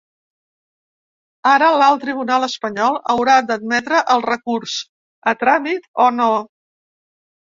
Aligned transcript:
Ara 1.49 1.67
l’alt 1.81 1.99
tribunal 2.05 2.45
espanyol 2.47 2.97
haurà 3.13 3.35
d’admetre 3.51 4.01
el 4.15 4.25
recurs 4.29 4.77
a 5.33 5.37
tràmit 5.43 5.85
o 6.07 6.11
no. 6.21 6.31